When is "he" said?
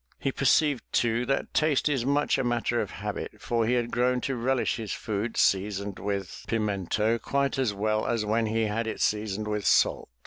0.17-0.31, 3.67-3.73, 8.47-8.63